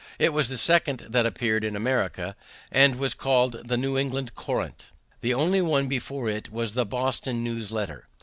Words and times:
It 0.17 0.33
was 0.33 0.49
the 0.49 0.57
second 0.57 1.01
that 1.09 1.27
appeared 1.27 1.63
in 1.63 1.75
America, 1.75 2.35
and 2.71 2.95
was 2.95 3.13
called 3.13 3.61
the 3.67 3.77
New 3.77 3.99
England 3.99 4.33
Courant. 4.33 4.89
The 5.19 5.35
only 5.35 5.61
one 5.61 5.87
before 5.87 6.27
it 6.27 6.51
was 6.51 6.73
the 6.73 6.87
Boston 6.87 7.43
News 7.43 7.71
Letter. 7.71 8.07